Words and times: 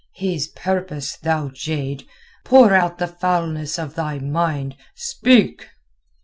"His 0.15 0.47
purpose, 0.47 1.15
thou 1.17 1.49
jade! 1.49 2.07
Pour 2.43 2.73
out 2.73 2.97
the 2.97 3.05
foulness 3.05 3.77
of 3.77 3.93
thy 3.93 4.17
mind. 4.17 4.75
Speak!" 4.95 5.69